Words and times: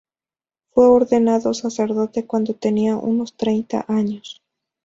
Fue 0.71 0.87
ordenado 0.87 1.53
sacerdote 1.53 2.25
cuando 2.25 2.55
tenía 2.55 2.95
unos 2.97 3.35
treinta 3.37 3.85
años. 3.87 4.41